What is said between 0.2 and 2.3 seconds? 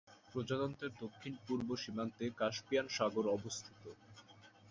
প্রজাতন্ত্রের দক্ষিণ-পূর্ব সীমান্তে